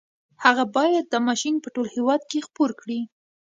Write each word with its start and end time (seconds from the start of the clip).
هغه 0.43 0.63
بايد 0.75 1.05
دا 1.11 1.19
ماشين 1.27 1.55
په 1.63 1.69
ټول 1.75 1.87
هېواد 1.95 2.21
کې 2.29 2.45
خپور 2.47 2.69
کړي. 2.81 2.99